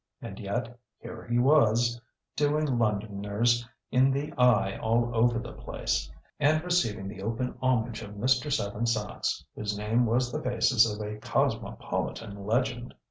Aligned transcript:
And 0.19 0.39
yet 0.39 0.79
here 0.97 1.27
he 1.27 1.37
was, 1.37 2.01
"doing 2.35 2.65
Londoners 2.65 3.63
in 3.91 4.09
the 4.09 4.33
eye 4.33 4.75
all 4.79 5.15
over 5.15 5.37
the 5.37 5.53
place," 5.53 6.11
and 6.39 6.63
receiving 6.63 7.07
the 7.07 7.21
open 7.21 7.55
homage 7.61 8.01
of 8.01 8.15
Mr. 8.15 8.51
Seven 8.51 8.87
Sachs, 8.87 9.45
whose 9.55 9.77
name 9.77 10.07
was 10.07 10.31
the 10.31 10.39
basis 10.39 10.91
of 10.91 11.05
a 11.05 11.17
cosmopolitan 11.19 12.47
legend. 12.47 12.95